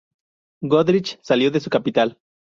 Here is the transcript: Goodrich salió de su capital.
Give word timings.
Goodrich 0.63 1.19
salió 1.21 1.51
de 1.51 1.59
su 1.59 1.69
capital. 1.69 2.17